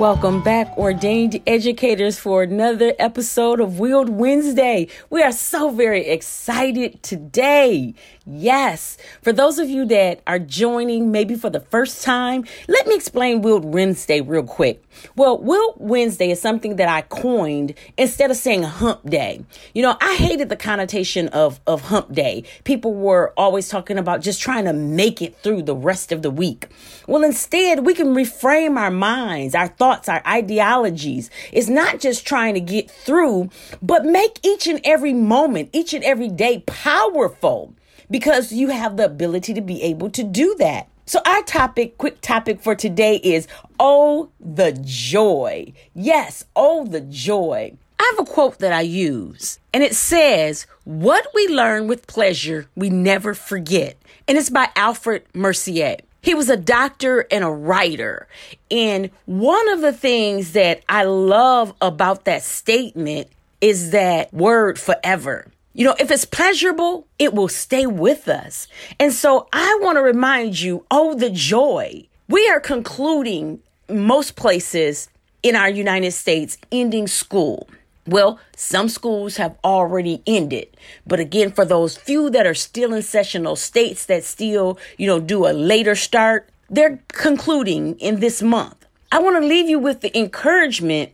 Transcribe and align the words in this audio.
Welcome 0.00 0.42
back, 0.42 0.76
ordained 0.76 1.40
educators, 1.46 2.18
for 2.18 2.42
another 2.42 2.94
episode 2.98 3.60
of 3.60 3.78
Wield 3.78 4.08
Wednesday. 4.08 4.88
We 5.08 5.22
are 5.22 5.30
so 5.30 5.70
very 5.70 6.08
excited 6.08 7.00
today. 7.04 7.94
Yes, 8.26 8.96
for 9.22 9.32
those 9.32 9.60
of 9.60 9.68
you 9.68 9.84
that 9.84 10.20
are 10.26 10.40
joining 10.40 11.12
maybe 11.12 11.36
for 11.36 11.48
the 11.48 11.60
first 11.60 12.02
time, 12.02 12.44
let 12.66 12.88
me 12.88 12.96
explain 12.96 13.42
Wield 13.42 13.64
Wednesday 13.64 14.20
real 14.20 14.42
quick. 14.42 14.82
Well, 15.14 15.38
Wield 15.38 15.74
Wednesday 15.76 16.30
is 16.30 16.40
something 16.40 16.76
that 16.76 16.88
I 16.88 17.02
coined 17.02 17.74
instead 17.96 18.30
of 18.32 18.36
saying 18.36 18.62
hump 18.64 19.08
day. 19.08 19.44
You 19.74 19.82
know, 19.82 19.96
I 20.00 20.16
hated 20.16 20.48
the 20.48 20.56
connotation 20.56 21.28
of, 21.28 21.60
of 21.66 21.82
hump 21.82 22.12
day. 22.12 22.44
People 22.64 22.94
were 22.94 23.32
always 23.36 23.68
talking 23.68 23.98
about 23.98 24.22
just 24.22 24.40
trying 24.40 24.64
to 24.64 24.72
make 24.72 25.22
it 25.22 25.36
through 25.36 25.62
the 25.62 25.76
rest 25.76 26.10
of 26.10 26.22
the 26.22 26.30
week. 26.30 26.66
Well, 27.06 27.22
instead, 27.22 27.84
we 27.84 27.94
can 27.94 28.14
reframe 28.14 28.78
our 28.78 28.90
minds, 28.90 29.54
our 29.54 29.68
thoughts, 29.68 29.83
our 29.84 30.22
ideologies. 30.26 31.30
It's 31.52 31.68
not 31.68 32.00
just 32.00 32.26
trying 32.26 32.54
to 32.54 32.60
get 32.60 32.90
through, 32.90 33.50
but 33.82 34.04
make 34.04 34.38
each 34.42 34.66
and 34.66 34.80
every 34.84 35.12
moment, 35.12 35.70
each 35.72 35.92
and 35.92 36.04
every 36.04 36.28
day 36.28 36.62
powerful 36.66 37.74
because 38.10 38.52
you 38.52 38.68
have 38.68 38.96
the 38.96 39.04
ability 39.04 39.54
to 39.54 39.60
be 39.60 39.82
able 39.82 40.10
to 40.10 40.22
do 40.22 40.54
that. 40.58 40.88
So, 41.06 41.20
our 41.26 41.42
topic, 41.42 41.98
quick 41.98 42.20
topic 42.22 42.60
for 42.60 42.74
today 42.74 43.16
is 43.16 43.46
Oh, 43.78 44.30
the 44.40 44.72
joy. 44.82 45.72
Yes, 45.94 46.44
oh, 46.56 46.86
the 46.86 47.02
joy. 47.02 47.76
I 47.98 48.12
have 48.16 48.26
a 48.26 48.30
quote 48.30 48.58
that 48.58 48.72
I 48.72 48.80
use, 48.80 49.58
and 49.72 49.82
it 49.82 49.94
says, 49.94 50.66
What 50.84 51.26
we 51.34 51.48
learn 51.48 51.86
with 51.86 52.06
pleasure, 52.06 52.68
we 52.74 52.90
never 52.90 53.34
forget. 53.34 53.96
And 54.26 54.38
it's 54.38 54.50
by 54.50 54.70
Alfred 54.76 55.24
Mercier. 55.34 55.98
He 56.24 56.34
was 56.34 56.48
a 56.48 56.56
doctor 56.56 57.26
and 57.30 57.44
a 57.44 57.50
writer. 57.50 58.26
And 58.70 59.10
one 59.26 59.68
of 59.68 59.82
the 59.82 59.92
things 59.92 60.52
that 60.52 60.82
I 60.88 61.04
love 61.04 61.74
about 61.82 62.24
that 62.24 62.42
statement 62.42 63.28
is 63.60 63.90
that 63.90 64.32
word 64.32 64.78
forever. 64.78 65.46
You 65.74 65.84
know, 65.84 65.94
if 66.00 66.10
it's 66.10 66.24
pleasurable, 66.24 67.06
it 67.18 67.34
will 67.34 67.48
stay 67.48 67.86
with 67.86 68.26
us. 68.26 68.68
And 68.98 69.12
so 69.12 69.48
I 69.52 69.78
want 69.82 69.96
to 69.96 70.02
remind 70.02 70.58
you, 70.58 70.86
oh, 70.90 71.12
the 71.14 71.28
joy. 71.28 72.08
We 72.26 72.48
are 72.48 72.60
concluding 72.60 73.60
most 73.90 74.34
places 74.34 75.10
in 75.42 75.54
our 75.54 75.68
United 75.68 76.12
States 76.12 76.56
ending 76.72 77.06
school. 77.06 77.68
Well, 78.06 78.38
some 78.54 78.88
schools 78.88 79.38
have 79.38 79.56
already 79.64 80.22
ended. 80.26 80.76
But 81.06 81.20
again, 81.20 81.52
for 81.52 81.64
those 81.64 81.96
few 81.96 82.28
that 82.30 82.46
are 82.46 82.54
still 82.54 82.92
in 82.92 83.02
session, 83.02 83.44
those 83.44 83.62
states 83.62 84.06
that 84.06 84.24
still, 84.24 84.78
you 84.98 85.06
know, 85.06 85.20
do 85.20 85.46
a 85.46 85.52
later 85.52 85.94
start, 85.94 86.50
they're 86.68 87.02
concluding 87.08 87.98
in 87.98 88.20
this 88.20 88.42
month. 88.42 88.86
I 89.10 89.20
want 89.20 89.36
to 89.40 89.46
leave 89.46 89.68
you 89.68 89.78
with 89.78 90.00
the 90.00 90.16
encouragement 90.18 91.12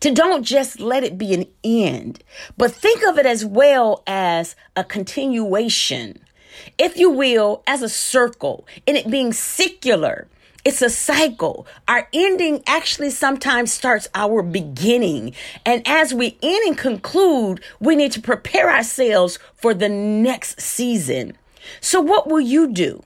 to 0.00 0.10
don't 0.10 0.44
just 0.44 0.80
let 0.80 1.04
it 1.04 1.18
be 1.18 1.34
an 1.34 1.46
end, 1.62 2.22
but 2.56 2.72
think 2.72 3.02
of 3.04 3.18
it 3.18 3.26
as 3.26 3.44
well 3.44 4.02
as 4.06 4.54
a 4.76 4.84
continuation, 4.84 6.20
if 6.78 6.96
you 6.96 7.10
will, 7.10 7.62
as 7.66 7.82
a 7.82 7.88
circle, 7.88 8.66
and 8.86 8.96
it 8.96 9.10
being 9.10 9.32
secular. 9.32 10.28
It's 10.64 10.80
a 10.80 10.88
cycle. 10.88 11.66
Our 11.86 12.08
ending 12.14 12.62
actually 12.66 13.10
sometimes 13.10 13.70
starts 13.70 14.08
our 14.14 14.42
beginning. 14.42 15.34
And 15.66 15.86
as 15.86 16.14
we 16.14 16.38
end 16.42 16.66
and 16.66 16.78
conclude, 16.78 17.62
we 17.80 17.94
need 17.94 18.12
to 18.12 18.22
prepare 18.22 18.70
ourselves 18.70 19.38
for 19.54 19.74
the 19.74 19.90
next 19.90 20.60
season. 20.60 21.36
So, 21.80 22.00
what 22.00 22.28
will 22.28 22.40
you 22.40 22.72
do? 22.72 23.02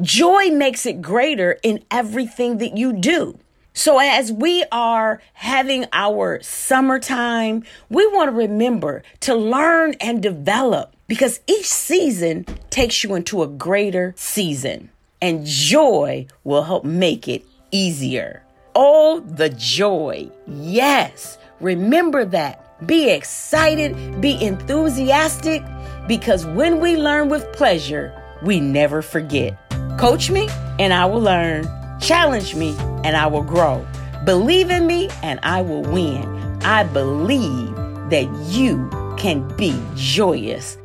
Joy 0.00 0.50
makes 0.50 0.86
it 0.86 1.02
greater 1.02 1.58
in 1.62 1.84
everything 1.90 2.58
that 2.58 2.76
you 2.76 2.92
do. 2.92 3.38
So, 3.72 4.00
as 4.00 4.32
we 4.32 4.64
are 4.72 5.22
having 5.34 5.86
our 5.92 6.42
summertime, 6.42 7.62
we 7.88 8.06
want 8.08 8.28
to 8.28 8.36
remember 8.36 9.04
to 9.20 9.36
learn 9.36 9.94
and 10.00 10.20
develop 10.20 10.96
because 11.06 11.40
each 11.46 11.66
season 11.66 12.44
takes 12.70 13.04
you 13.04 13.14
into 13.14 13.42
a 13.42 13.46
greater 13.46 14.14
season, 14.16 14.90
and 15.20 15.44
joy 15.44 16.26
will 16.44 16.62
help 16.62 16.84
make 16.84 17.28
it 17.28 17.44
easier. 17.70 18.42
Oh, 18.74 19.20
the 19.20 19.48
joy. 19.50 20.30
Yes, 20.46 21.38
remember 21.60 22.24
that. 22.26 22.86
Be 22.86 23.10
excited, 23.10 24.20
be 24.20 24.42
enthusiastic, 24.42 25.62
because 26.06 26.46
when 26.46 26.80
we 26.80 26.96
learn 26.96 27.28
with 27.28 27.52
pleasure, 27.52 28.14
we 28.42 28.60
never 28.60 29.02
forget. 29.02 29.58
Coach 29.98 30.30
me, 30.30 30.48
and 30.78 30.92
I 30.92 31.06
will 31.06 31.20
learn. 31.20 31.66
Challenge 32.00 32.54
me 32.54 32.76
and 33.04 33.16
I 33.16 33.26
will 33.26 33.42
grow. 33.42 33.84
Believe 34.24 34.70
in 34.70 34.86
me 34.86 35.08
and 35.22 35.40
I 35.42 35.60
will 35.62 35.82
win. 35.82 36.26
I 36.62 36.84
believe 36.84 37.74
that 38.10 38.28
you 38.46 38.88
can 39.16 39.48
be 39.56 39.78
joyous 39.94 40.78